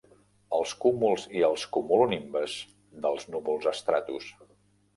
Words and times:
Els 0.59 0.71
cúmuls 0.85 1.25
i 1.41 1.43
els 1.49 1.65
cumulonimbes 1.77 2.57
dels 3.07 3.31
núvols 3.37 3.71
estratus. 3.77 4.35